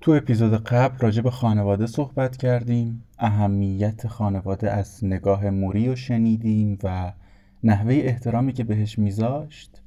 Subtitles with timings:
[0.00, 6.78] تو اپیزود قبل راجع به خانواده صحبت کردیم اهمیت خانواده از نگاه موری رو شنیدیم
[6.82, 7.12] و
[7.64, 9.82] نحوه احترامی که بهش میذاشت.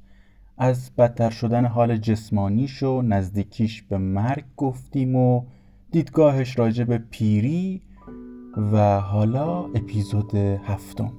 [0.58, 5.44] از بدتر شدن حال جسمانیش و نزدیکیش به مرگ گفتیم و
[5.90, 7.82] دیدگاهش راجع به پیری
[8.72, 11.12] و حالا اپیزود هفتم.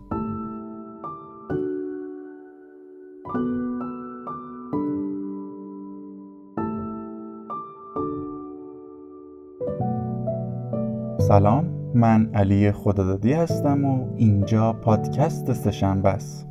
[11.33, 11.65] سلام
[11.95, 16.49] من علی خدادادی هستم و اینجا پادکست سهشنبه است.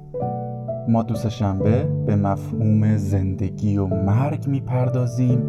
[0.88, 5.42] ما دو سهشنبه به مفهوم زندگی و مرگ می‌پردازیم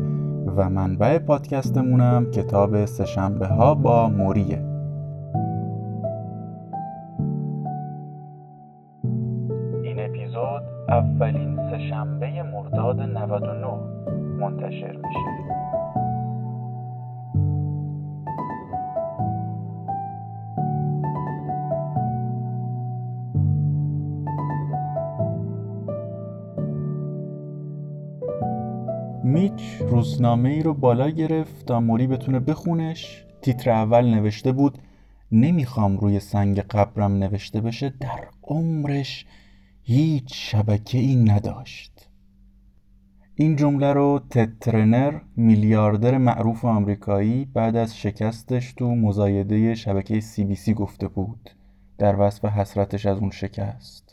[0.58, 4.58] و منبع پادکستمونم کتاب سهشنبه ها با موریه.
[9.84, 13.68] این اپیزود اولین سهشنبه مرداد 99
[14.40, 15.63] منتشر میشه.
[29.34, 33.26] میچ روزنامه ای رو بالا گرفت تا موری بتونه بخونش.
[33.42, 34.78] تیتر اول نوشته بود
[35.32, 39.26] نمی‌خوام روی سنگ قبرم نوشته بشه در عمرش
[39.84, 42.10] هیچ شبکه ای نداشت.
[43.36, 50.56] این جمله رو تترنر میلیاردر معروف آمریکایی بعد از شکستش تو مزایده شبکه سی بی
[50.56, 51.50] سی گفته بود.
[51.98, 54.13] در وصف حسرتش از اون شکست.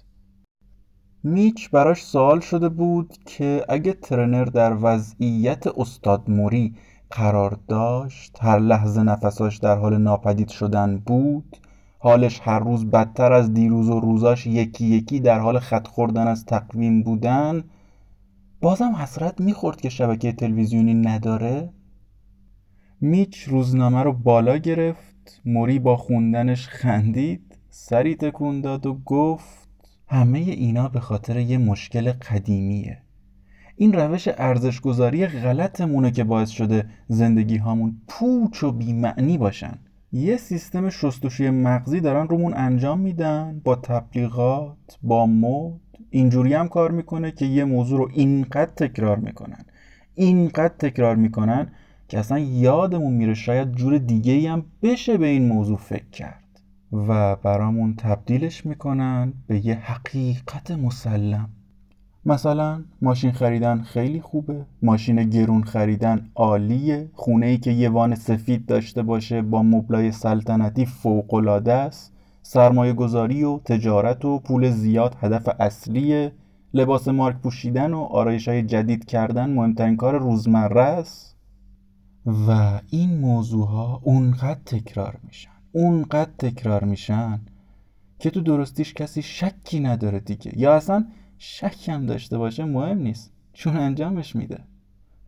[1.23, 6.75] میچ براش سوال شده بود که اگه ترنر در وضعیت استاد موری
[7.11, 11.57] قرار داشت هر لحظه نفساش در حال ناپدید شدن بود
[11.99, 16.45] حالش هر روز بدتر از دیروز و روزاش یکی یکی در حال خط خوردن از
[16.45, 17.65] تقویم بودن
[18.61, 21.71] بازم حسرت می‌خورد که شبکه تلویزیونی نداره.
[23.01, 29.70] میچ روزنامه رو بالا گرفت موری با خوندنش خندید سری تکون داد و گفت
[30.13, 32.99] همه اینا به خاطر یه مشکل قدیمیه.
[33.77, 39.79] این روش ارزشگذاری غلطمونه که باعث شده زندگی هامون پوچ و بیمعنی باشن.
[40.13, 45.81] یه سیستم شستشوی مغزی دارن رومون انجام میدن با تبلیغات با مد.
[46.11, 49.65] اینجوری هم کار می‌کنه که یه موضوع رو اینقدر تکرار می‌کنن
[50.15, 51.73] اینقدر تکرار می‌کنن
[52.09, 56.40] که اصلا یادمون میره شاید جور دیگه هم بشه به این موضوع فکر کرد.
[56.93, 61.49] و برامون تبدیلش می‌کنن به یه حقیقت مسلم.
[62.27, 64.67] مثلا ماشین خریدن خیلی خوبه.
[64.83, 67.11] ماشین گرون خریدن عالیه.
[67.13, 72.13] خونه ای که یه وان سفید داشته باشه با مبلای سلطنتی فوقالعاده است.
[72.43, 76.33] سرمایه گذاری و تجارت و پول زیاد هدف اصلیه.
[76.75, 81.37] لباس مارک پوشیدن و آرایش های جدید کردن مهمترین کار روزمره است.
[82.27, 85.60] و این موضوع ها اونقدر تکرار میشن.
[85.73, 87.41] اونقدر تکرار میشن
[88.19, 90.59] که تو درستیش کسی شکی نداره دیگه.
[90.59, 91.07] یا اصلا
[91.39, 93.33] شک هم داشته باشه مهم نیست.
[93.53, 94.59] چون انجامش میده.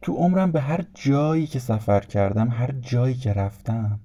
[0.02, 4.00] تو عمرم به هر جایی که سفر کردم هر جایی که رفتم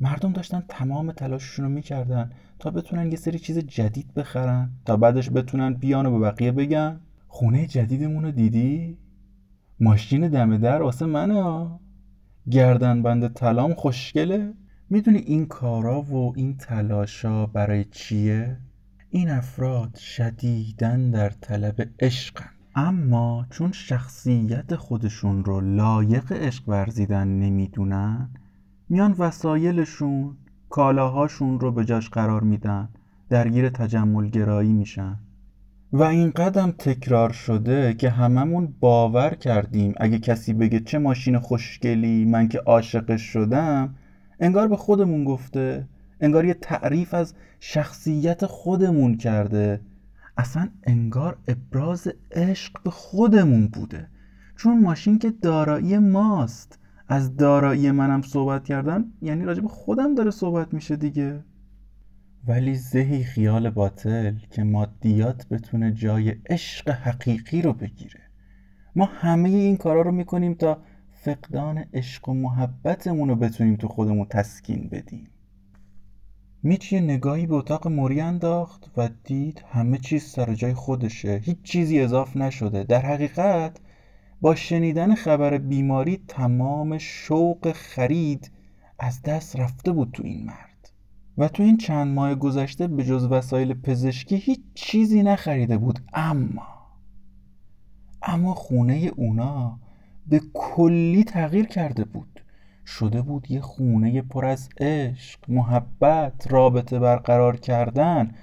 [0.00, 5.30] مردم داشتن تمام تلاششون رو می‌کردن تا بتونن یه سری چیز جدید بخرن تا بعدش
[5.30, 7.00] بتونن بیان و به بقیه بگن.
[7.28, 8.98] خونه جدیدمون رو دیدی؟
[9.80, 11.70] ماشین دم در واسه منه.
[12.50, 14.54] گردن بند تلام خوشگله.
[14.90, 18.56] می‌دونی این کارا و این تلاشا برای چیه؟
[19.10, 28.30] این افراد شدیدن در طلب عشقن اما چون شخصیت خودشون رو لایق عشق ورزیدن نمی‌دونن
[28.88, 30.36] میان وسایلشون
[30.70, 32.88] کالاهاشون رو به جاش قرار میدن
[33.30, 35.18] درگیر تجمل گرایی میشن
[35.92, 42.24] و این قدم تکرار شده که هممون باور کردیم اگه کسی بگه چه ماشین خوشگلی
[42.24, 43.94] من که عاشقش شدم
[44.40, 45.88] انگار به خودمون گفته
[46.20, 49.80] انگار یه تعریف از شخصیت خودمون کرده.
[50.36, 54.08] اصلا انگار ابراز عشق به خودمون بوده.
[54.56, 56.78] چون ماشین که دارایی ماست.
[57.08, 61.44] از دارایی منم صحبت کردن یعنی راجب خودم داره صحبت میشه دیگه.
[62.48, 68.20] ولی زهی خیال باطل که مادیات بتونه جای عشق حقیقی رو بگیره.
[68.96, 70.78] ما همه این کارا رو می‌کنیم تا
[71.24, 75.28] فقدان عشق و محبتمون رو بتونیم تو خودمون تسکین بدیم.
[76.62, 81.40] میچ یه نگاهی به اتاق موری انداخت و دید همه چیز سر جای خودشه.
[81.44, 82.84] هیچ چیزی اضاف نشده.
[82.84, 83.80] در حقیقت
[84.40, 88.50] با شنیدن خبر بیماری تمام شوق خرید
[88.98, 90.90] از دست رفته بود تو این مرد.
[91.38, 96.00] و تو این چند ماه گذشته به جز وسایل پزشکی هیچ چیزی نخریده بود.
[96.14, 96.66] اما
[98.22, 99.78] اما خونه اونا
[100.28, 102.40] به کلی تغییر کرده بود.
[102.86, 108.34] شده بود یه خونه پر از عشق محبت رابطه برقرار کردن.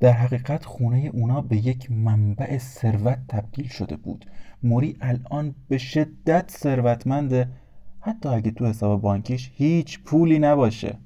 [0.00, 4.26] در حقیقت خونه اونا به یک منبع ثروت تبدیل شده بود.
[4.62, 7.48] موری الان به شدت ثروتمنده.
[8.00, 10.98] حتی اگه تو حساب بانکیش هیچ پولی نباشه.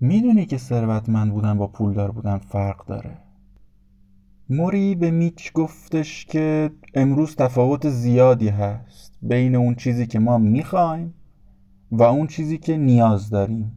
[0.00, 3.21] می‌دونی که ثروتمند بودن با پولدار بودن فرق داره.
[4.54, 11.14] موری به میچ گفتش که امروز تفاوت زیادی هست بین اون چیزی که ما می‌خوایم
[11.90, 13.72] و اون چیزی که نیاز داریم.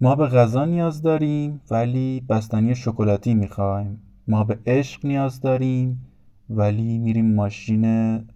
[0.00, 4.02] ما به غذا نیاز داریم ولی بستنی شکلاتی می‌خوایم.
[4.28, 6.06] ما به عشق نیاز داریم
[6.50, 7.84] ولی میریم ماشین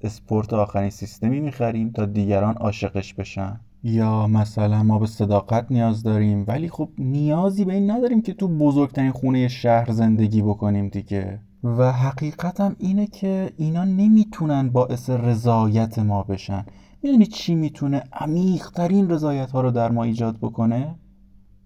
[0.00, 3.60] اسپورت آخرین سیستمی می‌خریم تا دیگران عاشقش بشن.
[3.82, 8.48] یا مثلا ما به صداقت نیاز داریم ولی خب نیازی به این نداریم که تو
[8.48, 11.40] بزرگترین خونه شهر زندگی بکنیم دیگه.
[11.64, 16.66] و حقیقتم اینه که اینا نمی‌تونن باعث رضایت ما بشن.
[17.02, 20.94] می‌دونی چی می‌تونه عمیقترین رضایت ها رو در ما ایجاد بکنه؟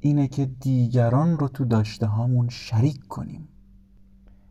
[0.00, 3.48] اینه که دیگران رو تو داشته هامون شریک کنیم.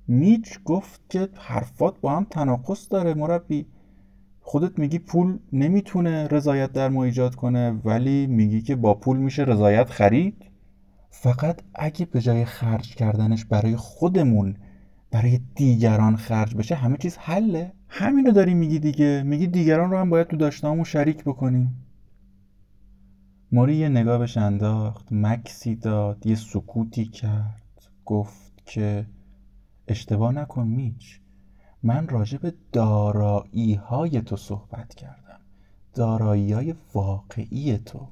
[0.08, 3.66] میچ گفت که حرفات با هم تناقض داره مربی.
[4.42, 9.44] خودت میگی پول نمی‌تونه رضایت در ما ایجاد کنه ولی میگی که با پول میشه
[9.44, 10.46] رضایت خرید؟
[11.10, 14.56] فقط اگه به جای خرج کردنش برای خودمون
[15.12, 17.74] برای دیگران خرج بشه همه چیز حله.
[17.88, 19.24] همینو داری میگی دیگه.
[19.26, 21.86] میگی دیگران رو هم باید تو داشتهامون شریک بکنیم.
[23.52, 29.06] موری یه نگاه بهش انداخت مکسی داد یه سکوتی کرد گفت که
[29.88, 31.20] اشتباه نکن میچ.
[31.84, 35.40] من راجع به دارایی های تو صحبت کردم.
[35.94, 38.08] دارایی های واقعی تو.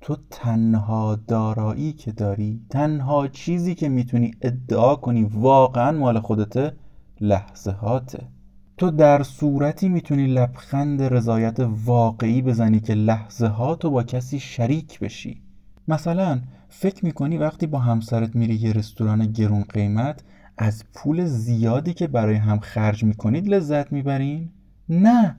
[0.00, 6.72] تو تنها دارایی که داری تنها چیزی که می‌تونی ادعا کنی واقعا مال خودته
[7.20, 8.26] لحظه هاته
[8.76, 15.00] تو در صورتی می‌تونی لبخند رضایت واقعی بزنی که لحظه ها تو با کسی شریک
[15.00, 15.42] بشی.
[15.88, 20.24] مثلا فکر می‌کنی وقتی با همسرت میری یه رستوران گرون قیمت
[20.58, 24.48] از پول زیادی که برای هم خرج می‌کنید لذت می‌برین؟
[24.88, 25.36] نه!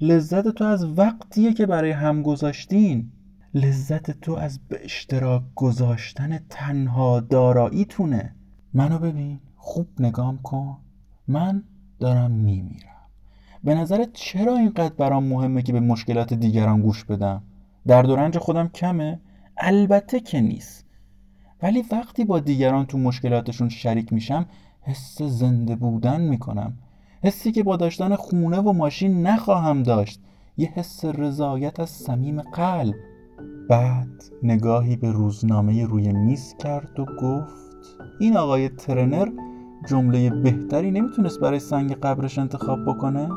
[0.00, 3.10] لذت تو از وقتیه که برای هم گذاشتین.
[3.54, 8.34] لذت تو از به اشتراک گذاشتن تنها داراییتونه.
[8.74, 10.76] منو ببین خوب نگام کن.
[11.28, 11.62] من
[12.00, 12.88] دارم میمیرم.
[13.64, 17.42] به نظرت چرا اینقدر برام مهمه که به مشکلات دیگران گوش بدم؟
[17.86, 19.20] درد و رنج خودم کمه؟
[19.56, 20.86] البته که نیست.
[21.62, 24.46] ولی وقتی با دیگران تو مشکلاتشون شریک میشم
[24.80, 26.78] حس زنده بودن می‌کنم.
[27.22, 30.20] حسی که با داشتن خونه و ماشین نخواهم داشت.
[30.56, 32.94] یه حس رضایت از صمیم قلب.
[33.68, 37.68] بعد نگاهی به روزنامه روی میز کرد و گفت
[38.20, 39.28] این آقای ترنر
[39.88, 43.28] جمله بهتری نمی‌تونست برای سنگ قبرش انتخاب بکنه؟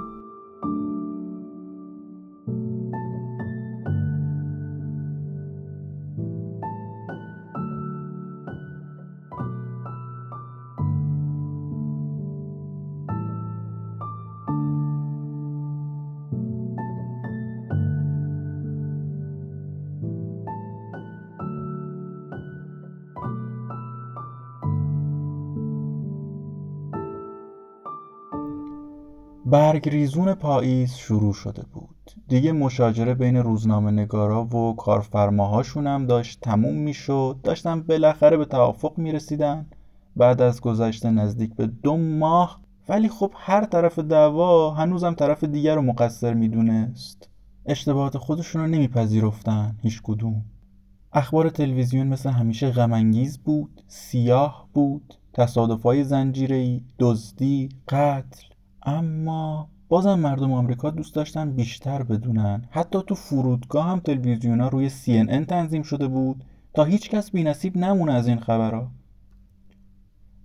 [29.51, 32.11] برگریزون پاییز شروع شده بود.
[32.27, 37.37] دیگه مشاجره بین روزنامه نگارا و کارفرماهاشون هم داشت تموم می‌شد.
[37.43, 39.65] داشتن بالاخره به توافق می‌رسیدن.
[40.15, 45.75] بعد از گذشته نزدیک به دو ماه ولی خب هر طرف دعوا هنوزم طرف دیگر
[45.75, 47.29] رو مقصر می‌دونست.
[47.65, 50.41] اشتباهات خودشون رو نمیپذیرفتن هیچ کدوم.
[51.13, 58.50] اخبار تلویزیون مثل همیشه غمانگیز بود سیاه بود تصادفهای زنجیره‌ای دزدی قتل.
[58.83, 62.65] اما بازم مردم آمریکا دوست داشتن بیشتر بدونن.
[62.69, 67.77] حتی تو فرودگاه هم تلویزیونا روی CNN تنظیم شده بود تا هیچ کس بی نصیب
[67.77, 68.91] نمونه از این خبرها.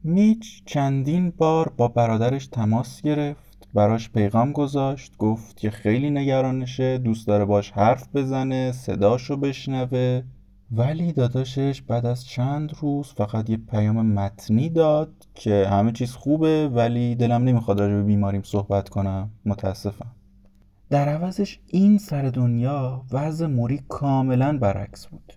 [0.04, 7.26] میچ چندین بار با برادرش تماس گرفت براش پیغام گذاشت گفت که خیلی نگرانشه دوست
[7.26, 10.22] داره باش حرف بزنه صداشو بشنوه.
[10.70, 16.68] ولی داداشش بعد از چند روز فقط یه پیام متنی داد که همه چیز خوبه
[16.68, 19.30] ولی دلم نمی‌خواد راجع به بیماریم صحبت کنم.
[19.44, 20.12] متاسفم.
[20.90, 25.32] در عوضش این سر دنیا وضع موری کاملا برعکس بود.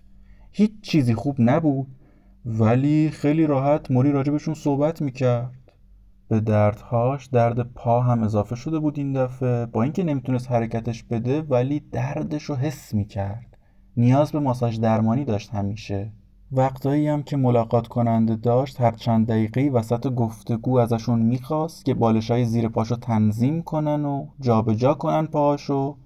[0.52, 1.86] هیچ چیزی خوب نبود
[2.44, 5.72] ولی خیلی راحت موری راجبشون صحبت می‌کرد.
[6.28, 11.42] به دردهاش درد پا هم اضافه شده بود این دفعه با اینکه نمی‌تونست حرکتش بده
[11.42, 13.49] ولی دردش رو حس می‌کرد.
[14.00, 16.12] نیاز به ماساژ درمانی داشت همیشه.
[16.52, 22.44] وقتایی هم که ملاقات کننده داشت هر چند دقیقه وسط گفتگو ازشون می‌خواست که بالشای
[22.44, 25.96] زیر پاشو تنظیم کنن و جابجا جا کنن پاهاشو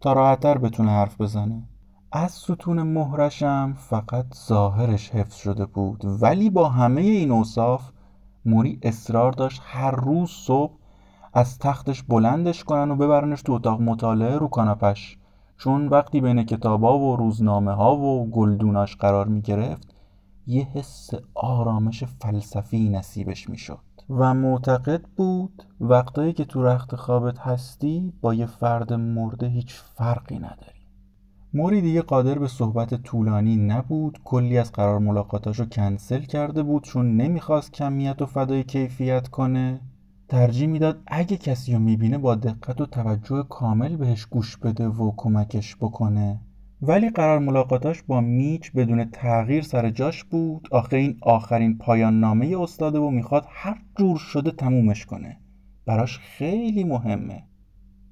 [0.00, 1.62] تا راحتتر بتونه حرف بزنه.
[2.12, 6.04] از ستون مهرشم فقط ظاهرش حفظ شده بود.
[6.04, 7.90] ولی با همه این اوصاف
[8.44, 10.72] موری اصرار داشت هر روز صبح
[11.32, 15.19] از تختش بلندش کنن و ببرنش تو اتاق مطالعه رو کاناپش.
[15.60, 19.94] چون وقتی بین کتابا و روزنامه ها و گلدوناش قرار می گرفت
[20.46, 23.78] یه حس آرامش فلسفی نصیبش می شد
[24.10, 30.38] و معتقد بود وقتایی که تو رخت خوابت هستی با یه فرد مرده هیچ فرقی
[30.38, 30.80] نداری.
[31.54, 37.16] موری دیگه قادر به صحبت طولانی نبود کلی از قرار ملاقاتاشو کنسل کرده بود چون
[37.16, 39.80] نمی‌خواست کمیت و فدای کیفیت کنه.
[40.30, 45.12] ترجیح می‌داد اگه کسی رو می‌بینه با دقت و توجه کامل بهش گوش بده و
[45.16, 46.40] کمکش بکنه.
[46.82, 50.68] ولی قرار ملاقاتاش با میچ بدون تغییر سر جاش بود.
[50.70, 55.40] آخه این آخرین پایان نامه استاده و می‌خواد هر جور شده تمومش کنه.
[55.86, 57.42] براش خیلی مهمه.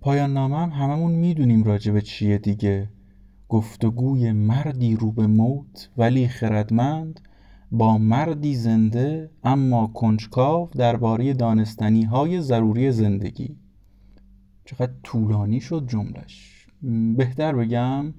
[0.00, 2.90] پایان نامه هم هممون می‌دونیم راجب چیه دیگه.
[3.48, 5.90] گفتگوی مردی رو به موت.
[5.96, 7.20] ولی خردمند
[7.72, 13.56] با مردی زنده اما کنجکاو درباره دانستنی های ضروری زندگی.
[14.64, 16.66] چقدر طولانی شد جملش
[17.16, 18.14] بهتر بگم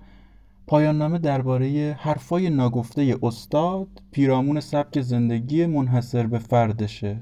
[0.67, 7.21] پایان نامه درباره حرفای ناگفته استاد پیرامون سبک زندگی منحصر به فردشه.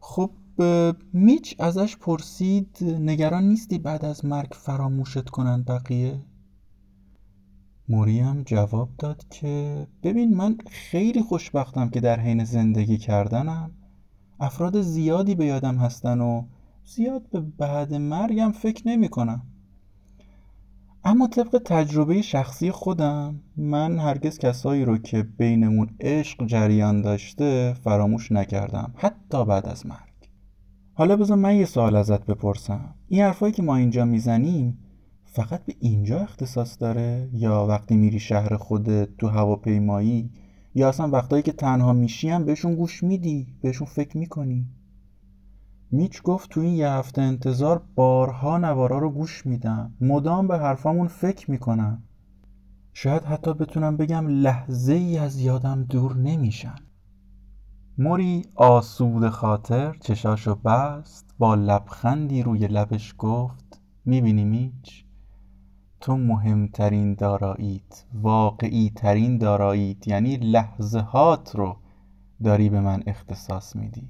[0.00, 0.30] خب
[1.12, 6.20] میچ ازش پرسید نگران نیستی بعد از مرگ فراموشت کنن بقیه؟
[7.88, 13.70] مریم جواب داد که ببین من خیلی خوشبختم که در حین زندگی کردنم.
[14.40, 16.42] افراد زیادی به یادم هستن و
[16.84, 19.42] زیاد به بعد مرگم فکر نمی کنم.
[21.04, 28.32] اما طبق تجربه شخصی خودم من هرگز کسایی رو که بینمون عشق جریان داشته فراموش
[28.32, 30.30] نکردم حتی بعد از مرگ.
[30.94, 32.94] حالا بذار من یه سوال ازت بپرسم.
[33.08, 34.78] این حرفایی که ما اینجا می‌زنیم
[35.36, 40.30] فقط به اینجا اختصاص داره؟ یا وقتی میری شهر خودت تو هواپیمایی؟
[40.74, 44.66] یا اصلا وقتایی که تنها میشی هم بهشون گوش میدی بهشون فکر می‌کنی؟
[45.90, 49.94] میچ گفت تو این یه هفته انتظار بارها نوارا رو گوش میدم.
[50.00, 52.02] مدام به حرفامون فکر می‌کنم.
[52.92, 56.76] شاید حتی بتونم بگم لحظه ای از یادم دور نمیشن.
[57.98, 65.05] موری آسود خاطر چشاشو بست با لبخندی روی لبش گفت می‌بینی میچ؟
[66.00, 71.76] تو مهمترین داراییت واقعی ترین داراییت یعنی لحظه هات رو
[72.44, 74.08] داری به من اختصاص میدی.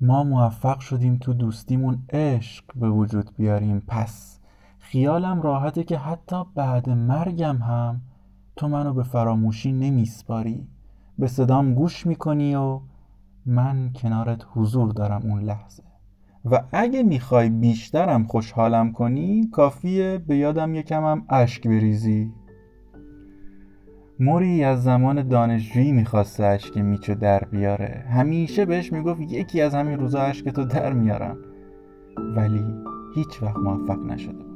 [0.00, 3.82] ما موفق شدیم تو دوستیمون عشق به وجود بیاریم.
[3.86, 4.40] پس
[4.78, 8.00] خیالم راحته که حتی بعد مرگم هم
[8.56, 10.68] تو منو به فراموشی نمیسپاری.
[11.18, 12.80] به صدام گوش می‌کنی و
[13.46, 15.87] من کنارت حضور دارم اون لحظه.
[16.50, 22.32] و اگه می‌خوای بیشترم خوشحالم کنی کافیه به یادم یکمم اشک بریزی.
[24.20, 28.04] موری از زمان دانشجویی می‌خواسته اشک میچو در بیاره.
[28.10, 31.38] همیشه بهش می‌گفت یکی از همین روزا اشک تو در میارم.
[32.36, 32.64] ولی
[33.14, 34.47] هیچ وقت موفق نشده.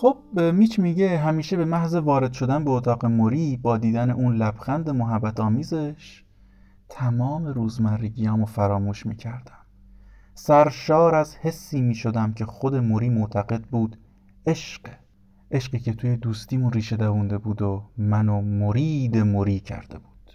[0.00, 4.90] خب میچ میگه همیشه به محض وارد شدن به اتاق موری با دیدن اون لبخند
[4.90, 6.24] محبت آمیزش
[6.88, 9.66] تمام روزمرگیامو فراموش می‌کردم.
[10.34, 13.98] سرشار از حسی می‌شدم که خود موری معتقد بود
[14.46, 14.80] عشق.
[15.50, 20.32] عشقی که توی دوستیمون ریشه دوونده بود و منو مرید موری کرده بود.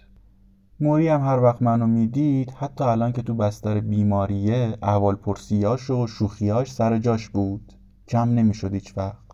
[0.80, 6.06] موری هم هر وقت منو می‌دید حتی الان که تو بستر بیماریه احوال پرسیاش و
[6.06, 7.72] شوخیاش سر جاش بود.
[8.08, 9.25] کم نمی‌شد هیچ وقت.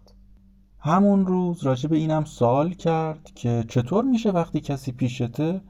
[0.85, 5.61] همون روز راجع به اینم سوال کرد که چطور میشه وقتی کسی پیشته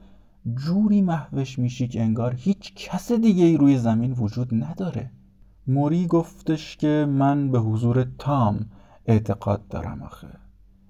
[0.55, 5.11] جوری محوش میشی که انگار هیچ کس دیگه ای روی زمین وجود نداره؟
[5.67, 8.65] موری گفتش که من به حضور تام
[9.05, 10.27] اعتقاد دارم آخه.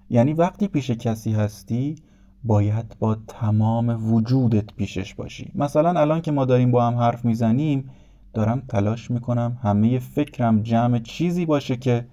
[0.09, 1.95] یعنی وقتی پیش کسی هستی
[2.43, 5.51] باید با تمام وجودت پیشش باشی.
[5.55, 7.89] مثلا الان که ما داریم با هم حرف می‌زنیم
[8.33, 12.07] دارم تلاش می‌کنم همه فکرم جمع چیزی باشه که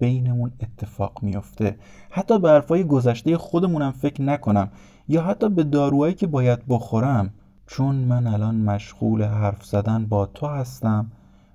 [0.00, 1.76] بینمون اتفاق میفته
[2.10, 4.70] حتی به حرفای گذشته خودمونم فکر نکنم.
[5.08, 7.30] یا حتی به داروهایی که باید بخورم.
[7.66, 11.12] چون من الان مشغول حرف زدن با تو هستم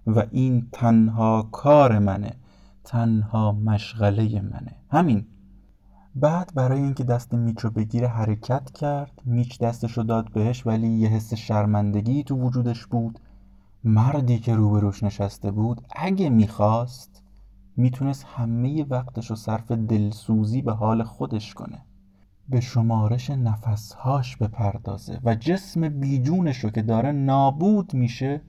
[0.08, 2.32] و این تنها کار منه.
[2.84, 4.76] تنها مشغله منه.
[4.92, 5.26] همین.
[6.16, 9.22] بعد برای اینکه دست میچ رو بگیره حرکت کرد.
[9.26, 13.20] میچ دستش رو داد بهش ولی یه حس شرمندگی تو وجودش بود.
[13.84, 17.25] مردی که روبروش نشسته بود اگه می‌خواست
[17.78, 21.86] می‌تونست همه وقتش رو صرف دلسوزی به حال خودش کنه.
[22.50, 28.42] به شمارش نفسهاش بپردازه و جسم بیجونش رو که داره نابود میشه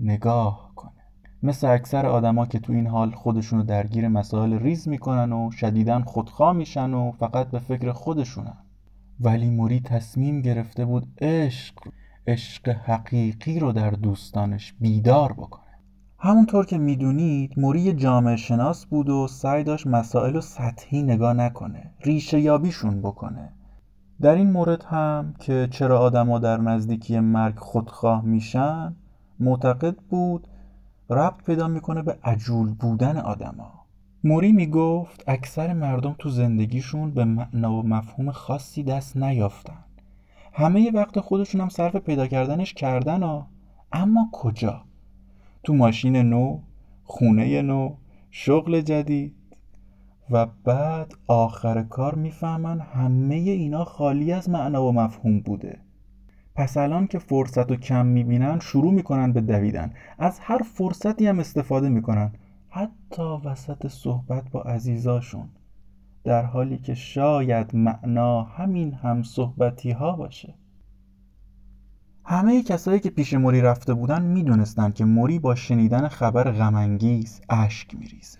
[0.00, 0.92] نگاه کنه.
[1.42, 6.52] مثل اکثر آدما که تو این حال خودشونو درگیر مسائل ریز می‌کنن و شدیدن خودخواه
[6.52, 8.58] میشن و فقط به فکر خودشونن.
[9.20, 11.74] ولی موری تصمیم گرفته بود عشق
[12.26, 15.65] عشق حقیقی رو در دوستانش بیدار بکنه.
[16.18, 21.90] همونطور که می‌دونید موری جامعه شناس بود و سعی داشت مسائل رو سطحی نگاه نکنه
[22.00, 23.52] ریشه یابیشون بکنه.
[24.20, 28.96] در این مورد هم که چرا آدما در نزدیکی مرگ خودخواه میشن
[29.40, 30.46] معتقد بود
[31.10, 33.72] ربط پیدا می‌کنه به عجول بودن آدما
[34.24, 39.84] موری می‌گفت اکثر مردم تو زندگیشون به معنا و مفهوم خاصی دست نیافتن.
[40.52, 43.46] همه وقت خودشون هم صرف پیدا کردنش کردن ها.
[43.92, 44.85] اما کجا؟
[45.66, 46.60] تو ماشین نو
[47.04, 47.94] خونه نو
[48.30, 49.34] شغل جدید
[50.30, 55.78] و بعد آخر کار می‌فهمن همه اینا خالی از معنا و مفهوم بوده.
[56.54, 59.92] پس الان که فرصت رو کم می‌بینن شروع می‌کنن به دویدن.
[60.18, 62.32] از هر فرصتی هم استفاده می‌کنن.
[62.68, 65.48] حتی وسط صحبت با عزیزاشون.
[66.24, 70.54] در حالی که شاید معنا همین هم صحبتی ها باشه.
[72.28, 77.94] همه کسایی که پیش موری رفته بودن می‌دونستن که موری با شنیدن خبر غمانگیز اشک
[77.94, 78.38] میریزه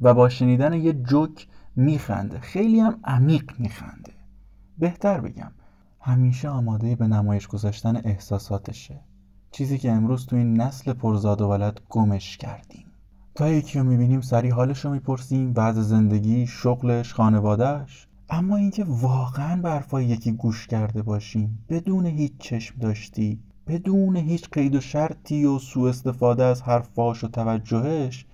[0.00, 2.40] و با شنیدن یه جوک میخنده.
[2.40, 4.12] خیلی هم عمیق میخنده.
[4.78, 5.50] بهتر بگم
[6.00, 9.00] همیشه آماده به نمایش گذاشتن احساساتشه.
[9.50, 12.86] چیزی که امروز تو این نسل پرزاد و ولد گمش کردیم.
[13.34, 19.82] تا یکی رو می‌بینیم سری حالش رو می‌پرسیم بعض زندگی شغلش خانوادهش اما اینکه واقعا
[19.92, 25.58] به یکی گوش کرده باشیم بدون هیچ چشم داشتی بدون هیچ قید و شرطی و
[25.58, 28.26] سوء استفاده از حرفاش و توجهش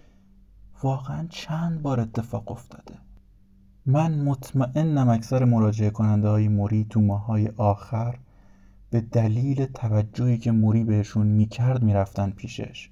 [0.83, 2.94] واقعا چند بار اتفاق افتاده.
[3.87, 8.18] من مطمئنم اکثر مراجعه کننده های موری تو ماهای آخر
[8.90, 12.90] به دلیل توجهی که موری بهشون می‌کرد می‌رفتن پیشش.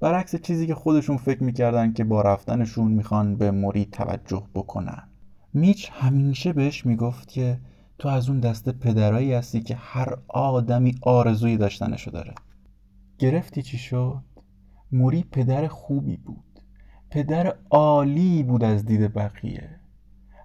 [0.00, 5.07] برعکس چیزی که خودشون فکر می‌کردن که با رفتنشون می‌خوان به موری توجه بکنن.
[5.54, 7.60] میچ همیشه بهش می‌گفت که
[7.98, 12.34] تو از اون دسته پدرایی هستی که هر آدمی آرزوی داشتنشو داره.
[13.18, 14.22] گرفتی چی شد؟
[14.92, 16.60] موری پدر خوبی بود.
[17.10, 19.80] پدر عالی بود از دید بقیه.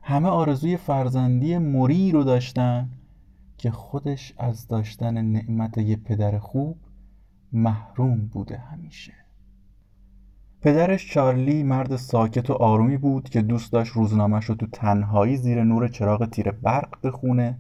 [0.04, 2.89] همه آرزوی فرزندی موری رو داشتن
[3.58, 6.78] که خودش از داشتن نعمت یه پدر خوب
[7.52, 9.23] محروم بوده همیشه.
[10.63, 15.63] پدرش چارلی مرد ساکت و آرومی بود که دوست داشت روزنامهش رو تو تنهایی زیر
[15.63, 17.58] نور چراغ تیر برق بخونه.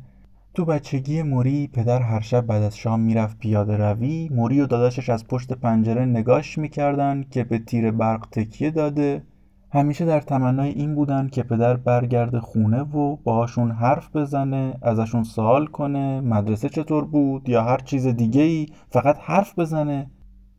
[0.53, 4.29] تو بچگی موری پدر هر شب بعد از شام می‌رفت پیاده روی.
[4.29, 9.23] موری و داداشش از پشت پنجره نگاش می‌کردن که به تیر برق تکیه داده.
[9.71, 15.65] همیشه در تمنای این بودن که پدر برگرده خونه و باهاشون حرف بزنه ازشون سوال
[15.65, 20.09] کنه مدرسه چطور بود یا هر چیز دیگه ای فقط حرف بزنه.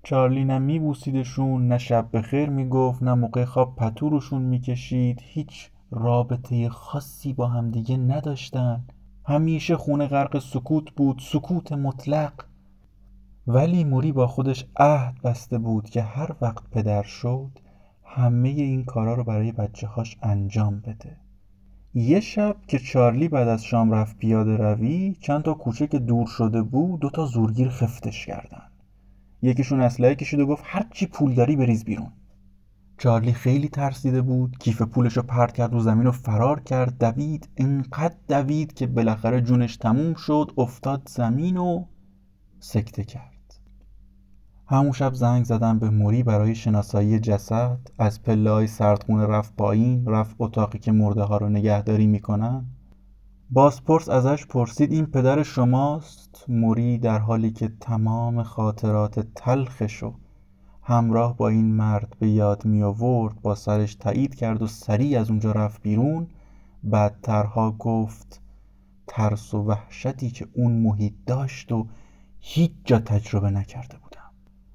[0.05, 5.21] چارلی نه میبوسیدشون نه شب بخیر می‌گفت نه موقع خواب پتورشون می‌کشید.
[5.23, 8.85] هیچ رابطه خاصی با همدیگه نداشتن.
[9.27, 12.33] همیشه خونه غرق سکوت بود سکوت مطلق.
[13.47, 17.59] ولی موری با خودش عهد بسته بود که هر وقت پدر شد
[18.05, 21.17] همه این کارا رو برای بچه هاش انجام بده.
[21.95, 26.27] یه شب که چارلی بعد از شام رفت پیاده روی چند تا کوچه که دور
[26.27, 28.74] شده بود دو تا زورگیر خفتش کردن.
[29.45, 32.13] یکیشون اسلحه کشید و گفت هر چی پول داری بریز بیرون.
[32.99, 36.99] چارلی خیلی ترسیده بود کیف پولش رو پرت کرد رو زمین و فرار کرد.
[36.99, 41.85] دوید انقدر دوید که بالاخره جونش تموم شد افتاد زمین و
[42.61, 43.61] سکته کرد.
[44.67, 47.79] همون شب زنگ زدم به موری برای شناسایی جسد.
[47.99, 52.67] از پله های سردخونه رفت پایین رفت اتاقی که مرده ها رو نگهداری می‌کنن.
[53.51, 60.15] بازپرس ازش پرسید این پدر شماست؟ موری در حالی که تمام خاطرات تلخشو
[60.83, 65.31] همراه با این مرد به یاد می آورد با سرش تایید کرد و سریع از
[65.31, 66.27] اونجا رفت بیرون.
[66.83, 68.41] بعدترها گفت
[69.07, 71.87] ترس و وحشتی که اون محیط داشت و
[72.41, 74.31] هیچ جا تجربه نکرده بودم.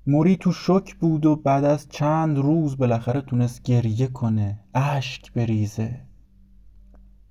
[0.08, 4.60] موری تو شک بود و بعد از چند روز بالاخره تونست گریه کنه.
[4.74, 6.09] اشک بریزه.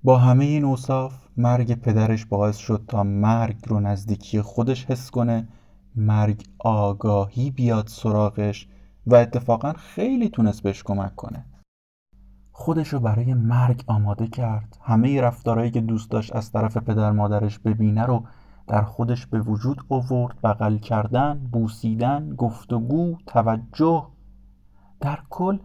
[0.03, 5.47] با همه این اوصاف مرگ پدرش باعث شد تا مرگ رو نزدیکی خودش حس کنه
[5.95, 8.67] مرگ آگاهی بیاد سراغش
[9.07, 11.45] و اتفاقا خیلی تونست بهش کمک کنه.
[12.51, 14.77] خودشو برای مرگ آماده کرد.
[14.81, 18.23] همه رفتارهایی که دوست داشت از طرف پدر مادرش ببینه رو
[18.67, 20.41] در خودش به وجود آورد.
[20.43, 24.07] بغل کردن بوسیدن گفتگو توجه.
[24.99, 25.57] در کل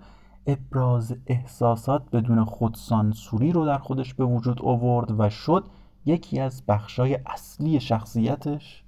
[0.46, 5.64] ابراز احساسات بدون خودسانسوری رو در خودش به وجود آورد و شد
[6.06, 8.84] یکی از بخشای اصلی شخصیتش.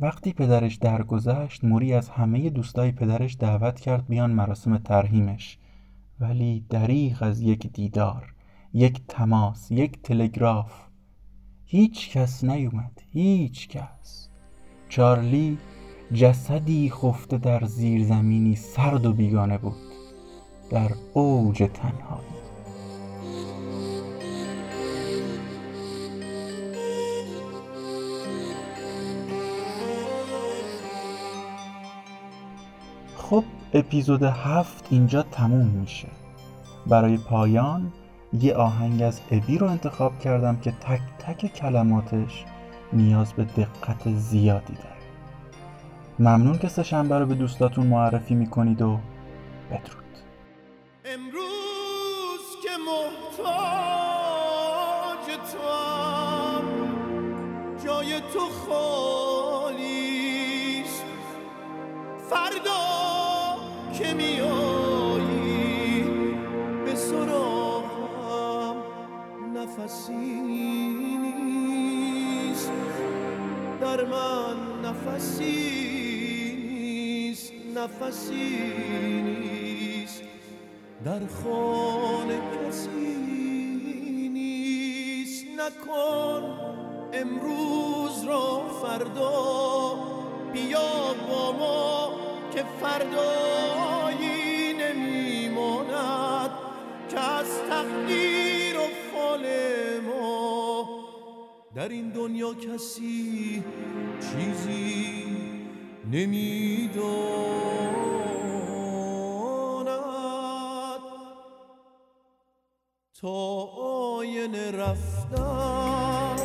[0.00, 5.58] وقتی پدرش درگذشت موری از همه دوستای پدرش دعوت کرد بیان مراسم ترهیمش
[6.20, 8.34] ولی دریغ از یک دیدار
[8.74, 10.72] یک تماس یک تلگراف.
[11.64, 14.28] هیچ کس نیومد هیچ کس.
[14.88, 15.58] چارلی
[16.12, 19.91] جسدی خفته در زیرزمینی سرد و بیگانه بود.
[20.72, 22.32] در اوج تنهایی
[33.16, 36.08] خب اپیزود هفت اینجا تموم میشه.
[36.86, 37.92] برای پایان
[38.40, 42.44] یه آهنگ از ابی رو انتخاب کردم که تک تک کلماتش
[42.92, 44.96] نیاز به دقت زیادی داره.
[46.18, 48.98] ممنون که سه رو به دوستاتون معرفی می‌کنید و
[49.70, 50.01] بدرود.
[52.86, 53.52] محتاج
[55.52, 55.82] تو
[57.84, 60.22] جای تو خالیست
[62.30, 62.82] فردا
[63.98, 66.02] که میایی
[66.84, 68.76] به سراغم
[69.54, 70.12] نفسی
[71.22, 71.42] نیست.
[73.80, 77.52] در من نفسی نیست.
[77.76, 78.58] نفسی
[79.22, 79.71] نیست.
[81.04, 86.42] در خانه کسی نیست نکن
[87.12, 89.94] امروز را فردا.
[90.52, 92.10] بیا با ما
[92.54, 96.50] که فردایی نمیماند
[97.08, 99.46] که از تقدیر و فال
[100.06, 100.88] ما.
[101.74, 103.62] در این دنیا کسی
[104.20, 105.24] چیزی
[106.12, 107.52] نمی‌داند.
[113.22, 113.68] تا
[114.18, 116.36] آینه رفتم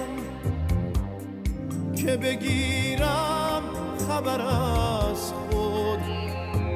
[1.95, 3.61] که بگیرم
[4.07, 5.99] خبر از خود.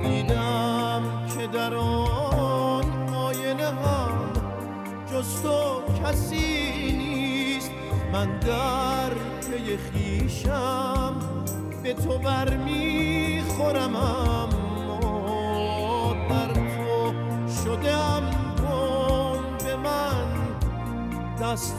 [0.04, 1.04] دیدم
[1.38, 4.34] که در آن آینه هم
[5.12, 7.72] جز تو کسی نیست.
[8.14, 9.10] من در
[9.42, 11.16] پی خیشم
[11.84, 15.00] به تو برمیخورم اما
[16.30, 17.14] در تو
[17.64, 18.31] شدم
[21.52, 21.76] نیست